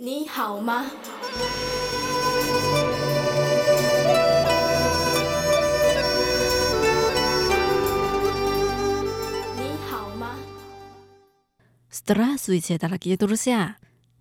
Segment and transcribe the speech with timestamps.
[0.00, 0.86] 你好吗？
[9.56, 10.36] 你好吗？
[11.90, 13.76] Здравствуйте, дорогие друзья!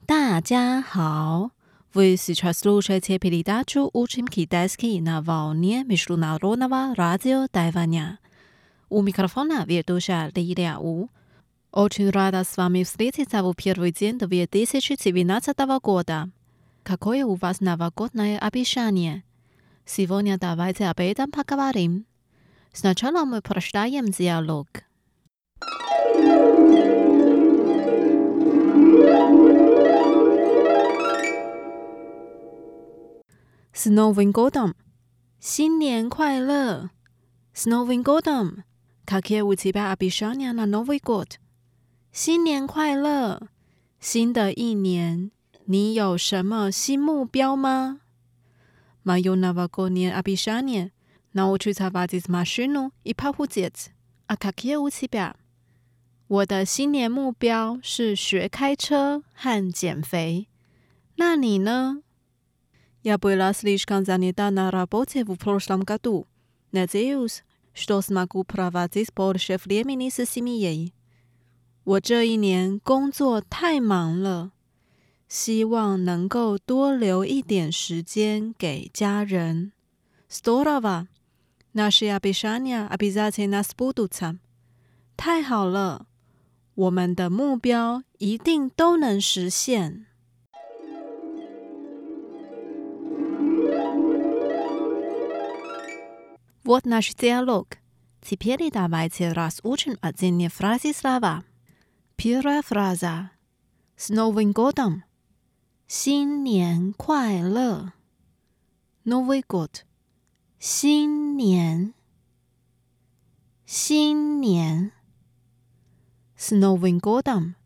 [0.05, 1.51] 大家好！
[1.93, 8.19] Вы сейчас слушаете передачу «Учим китайский на волне международного радио Тайваня».
[8.89, 11.09] У микрофона ведущая Лилия У.
[11.71, 16.29] Очень рада с вами встретиться в первый день 2019 года.
[16.83, 19.23] Какое у вас новогоднее обещание?
[19.85, 22.05] Сегодня давайте об этом поговорим.
[22.71, 24.67] Сначала мы прочитаем диалог.
[33.73, 34.75] С Новым годом!
[35.41, 36.89] 新年快乐！
[37.53, 38.63] С Новым годом!
[39.05, 41.39] Какие у тебя обещания на Новый год?
[42.11, 43.49] 新年快乐！
[43.99, 45.31] 新的一年，
[45.65, 47.99] 你有什么新目标吗？
[49.03, 50.91] Мое новогоднее обещание
[51.33, 53.91] научиться водить машину и похудеть.
[54.27, 55.35] А какие у тебя？
[56.27, 60.47] 我的新年目标是学开车和减肥。
[61.17, 62.01] 那你呢？
[63.03, 66.25] Я была слишком занята на работе в прошлом году.
[66.71, 70.93] Надеюсь, что смогу проводить больше времени с семьей.
[71.83, 74.51] 我这一年工作太忙了，
[75.27, 79.71] 希望能够多留一点时间给家人。
[80.29, 81.07] Storava,
[81.73, 84.39] naša bishania abizate nas buduca。
[85.15, 86.07] 太好了，
[86.73, 90.07] 我们的目标一定都能实现。
[96.63, 97.77] Вот наш диалог.
[98.21, 101.43] Теперь давайте разучим один фразы слова.
[102.22, 103.30] Первая фраза.
[103.96, 105.04] С Новым годом!
[105.86, 107.94] Син нен куай ле.
[109.06, 109.86] Новый год.
[110.58, 111.94] Син нен.
[113.64, 114.92] Син нен.
[116.36, 117.56] С Новым годом!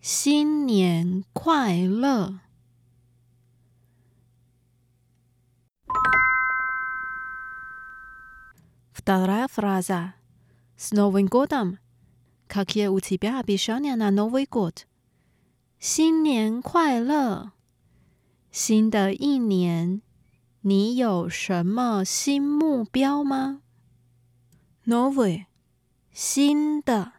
[0.00, 2.40] Син нен куай ле.
[8.92, 10.14] Вторая фраза.
[10.78, 11.78] С Новым годом!
[12.47, 14.85] Какие у тебя обещания на Новый год？
[15.79, 17.51] 新年快乐！
[18.51, 20.01] 新的一年，
[20.61, 23.61] 你有什么新目标吗？
[24.85, 25.45] Новый，
[26.11, 27.13] 新的，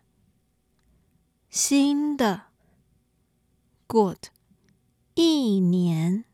[1.51, 2.43] 新的。
[3.87, 4.29] Good，
[5.15, 6.25] 一年，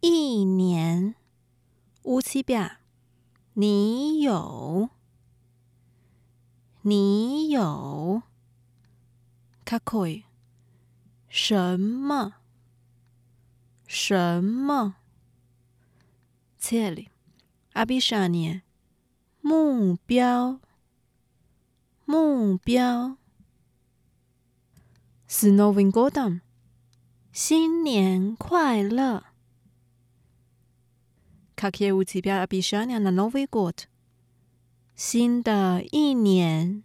[0.00, 1.14] 一年。
[2.02, 2.78] У тебя，
[3.52, 4.88] 你有。
[6.85, 8.23] 你有
[9.63, 10.25] 卡可以
[11.29, 12.35] 什么
[13.87, 14.95] 什么
[16.57, 17.07] 切里？
[17.71, 18.63] 阿比啥尼
[19.39, 20.59] 目标
[22.03, 23.15] 目标
[25.29, 26.41] ，snowing godam，
[27.31, 29.23] 新年快乐。
[31.55, 33.85] 卡可以有特别阿比啥尼那 snowing。
[34.94, 36.82] 新的一年，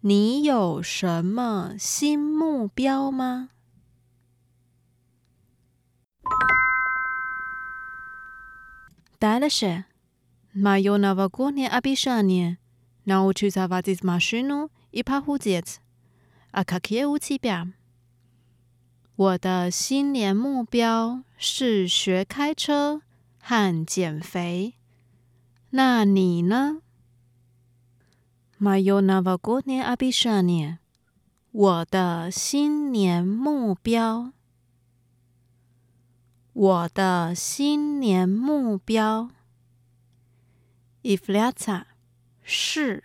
[0.00, 3.48] 你有什么新目标吗？
[9.18, 9.84] Дальше,
[10.54, 12.58] мое новогоднее обещание
[13.04, 15.80] научиться водить машину и похудеть.
[16.52, 17.72] А какие у тебя?
[19.16, 23.02] 我的新年目标是学开车
[23.38, 24.74] 和减肥。
[25.70, 26.80] 那你呢
[28.57, 30.77] Mayo Navagodne Abishani，
[31.51, 34.31] 我的新年目标。
[36.53, 39.29] 我的新年目标
[41.03, 41.83] ，Iflata，
[42.43, 43.03] 是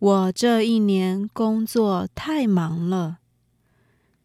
[0.01, 3.19] 我这一年工作太忙了，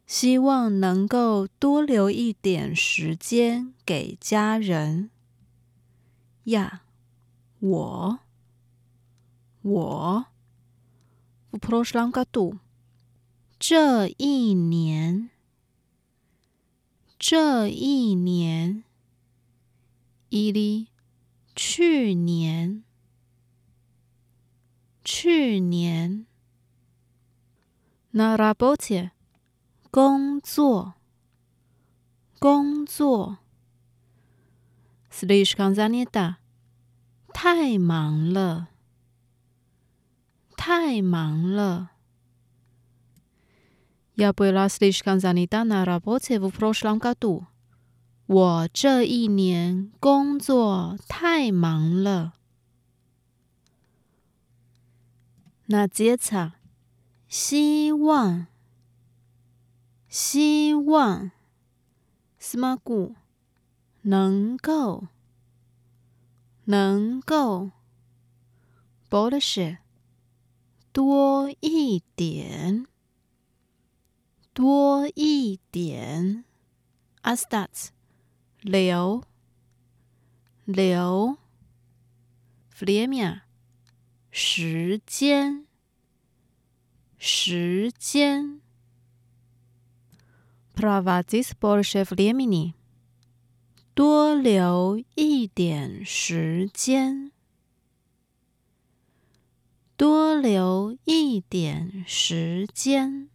[0.06, 5.11] 希望能够多留一点时间给家人。
[6.44, 6.81] 呀，
[7.58, 8.19] 我，
[9.61, 10.26] 我，
[11.50, 12.56] 我 pro 是啷个读？
[13.58, 15.29] 这一年，
[17.19, 18.82] 这一年，
[20.31, 20.87] 伊哩，
[21.55, 22.82] 去年。
[25.15, 26.25] 去年，
[28.12, 29.12] на работе，
[29.89, 30.94] 工作，
[32.39, 33.38] 工作，
[35.09, 36.35] слишком занята，
[37.33, 38.68] 太忙了，
[40.56, 41.89] 太忙了。
[44.15, 47.47] Я была слишком занята на работе в прошлом году。
[48.27, 52.33] 我这一年工作太忙了。
[55.68, 56.52] 那接着，
[57.26, 58.46] 希望，
[60.08, 61.32] 希望，
[62.38, 63.16] 什么故？
[64.02, 65.08] 能够，
[66.66, 67.72] 能够，
[69.08, 69.78] 不是
[70.92, 72.86] 多一点，
[74.52, 76.44] 多一点。
[77.22, 77.90] 阿斯塔茨，
[78.60, 79.24] 留，
[80.64, 81.36] 留，
[82.70, 83.45] 弗里米亚。
[84.38, 85.64] 时间，
[87.16, 88.60] 时间。
[90.74, 92.74] Prava dis bolshev l e m i n i
[93.94, 97.32] 多留一点时间，
[99.96, 103.30] 多留一点时间。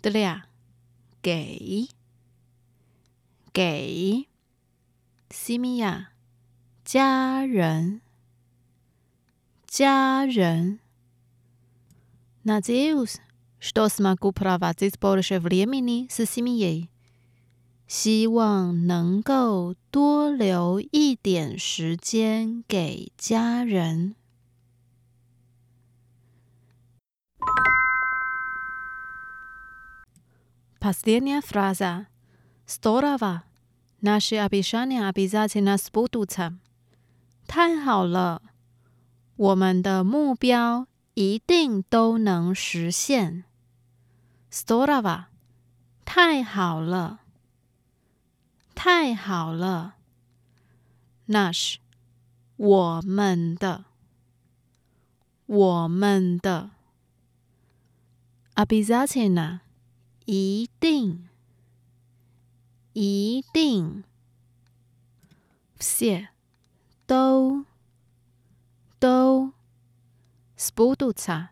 [0.00, 0.46] 得了呀，
[1.20, 1.88] 给，
[3.52, 4.28] 给，
[5.30, 6.12] 西米亚，
[6.84, 8.03] 家人。
[9.73, 10.79] 家人。
[12.43, 13.17] 那 Zeus
[13.59, 16.89] что смогу проводить больше времени с семьей？
[17.87, 24.15] 希望能够多留一点时间给家人。
[30.79, 32.07] Последняя фраза.
[32.67, 33.43] Здорово.
[34.01, 36.57] Наши обещания обязательно сбудутся.
[37.47, 38.41] 太好了，
[39.36, 43.44] 我们的目标一定都能实现。
[44.50, 45.24] Storava，
[46.04, 47.20] 太好了，
[48.74, 49.96] 太好了。
[51.26, 51.76] Nash，
[52.56, 53.86] 我们的，
[55.46, 56.70] 我们的。
[58.54, 59.60] Abizatina，
[60.26, 61.28] 一定，
[62.92, 64.04] 一定。
[65.80, 66.28] 谢，
[67.06, 67.64] 都。
[69.04, 69.52] 都
[70.56, 71.50] s p u d u c a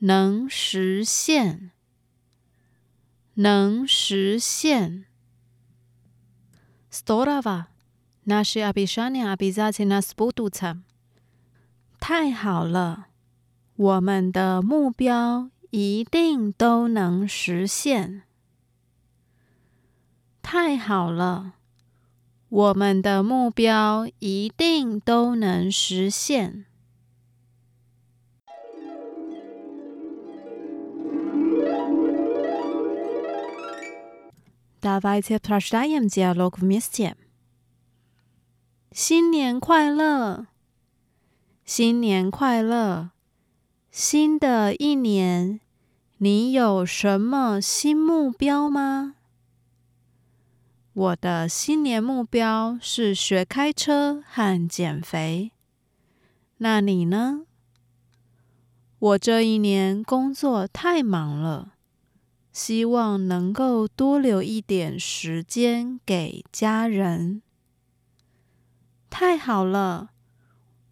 [0.00, 1.70] 能实现，
[3.32, 5.06] 能实现。
[6.92, 7.68] Storava
[8.26, 10.82] naše abisanie abizace na s p u d u c a
[11.98, 13.06] 太好了，
[13.76, 18.24] 我们的目标一定都能实现。
[20.42, 21.54] 太好了。
[22.50, 26.66] 我们的目标一定都能实现。
[34.80, 35.38] Давайте
[36.08, 37.14] диалог вместе。
[38.90, 40.48] 新年快乐！
[41.64, 43.10] 新年快乐！
[43.92, 45.60] 新的一年，
[46.18, 49.14] 你有什么新目标吗？
[50.92, 55.52] 我的新年目标是学开车和减肥。
[56.58, 57.46] 那你呢？
[58.98, 61.74] 我这一年工作太忙了，
[62.52, 67.40] 希望能够多留一点时间给家人。
[69.08, 70.10] 太好了！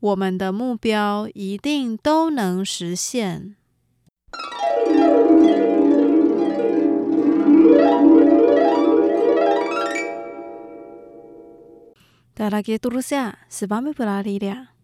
[0.00, 3.56] 我们的目标一定都能实现。
[12.38, 14.77] 大家继 lagi turus 的